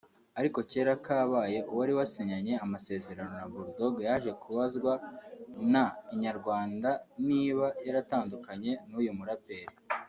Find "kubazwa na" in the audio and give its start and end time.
4.41-5.83